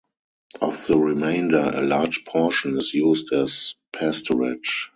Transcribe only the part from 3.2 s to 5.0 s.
as pasturage.